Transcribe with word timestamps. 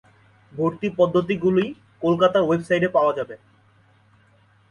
ভর্তি 0.51 0.87
পদ্ধতিগুলি 0.99 1.65
কলকাতার 2.01 2.43
ওয়েবসাইটে 2.45 2.89
পাওয়া 2.95 3.13
যাবে। 3.17 3.35